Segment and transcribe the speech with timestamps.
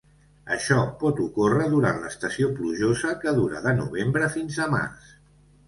[0.53, 5.17] Això pot ocórrer durant l'estació plujosa que dura de novembre fins a març.